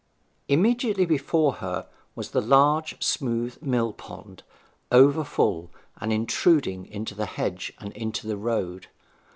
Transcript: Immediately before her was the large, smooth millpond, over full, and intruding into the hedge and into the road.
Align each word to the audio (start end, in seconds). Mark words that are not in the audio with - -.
Immediately 0.47 1.05
before 1.05 1.53
her 1.57 1.87
was 2.15 2.31
the 2.31 2.41
large, 2.41 2.99
smooth 3.03 3.61
millpond, 3.61 4.41
over 4.91 5.23
full, 5.23 5.71
and 5.97 6.11
intruding 6.11 6.87
into 6.87 7.13
the 7.13 7.27
hedge 7.27 7.71
and 7.79 7.93
into 7.93 8.25
the 8.25 8.35
road. 8.37 8.87